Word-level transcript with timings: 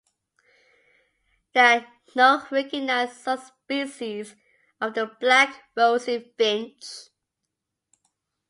There 1.53 1.81
are 1.81 1.87
no 2.15 2.47
recognized 2.49 3.17
subspecies 3.21 4.35
of 4.81 4.95
the 4.95 5.15
black 5.19 5.63
rosy 5.75 6.33
finch. 6.39 7.09